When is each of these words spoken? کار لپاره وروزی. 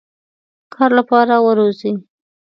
کار 0.73 0.89
لپاره 0.99 1.35
وروزی. 1.47 1.91